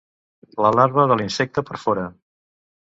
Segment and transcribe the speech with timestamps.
[0.65, 2.11] La larva de l'insecte perfora.